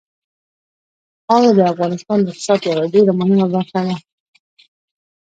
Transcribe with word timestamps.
خاوره 1.25 1.51
د 1.57 1.59
افغانستان 1.73 2.17
د 2.21 2.27
اقتصاد 2.31 2.59
یوه 2.69 2.85
ډېره 2.93 3.11
مهمه 3.19 3.45
برخه 3.53 3.79
ده. 3.85 3.95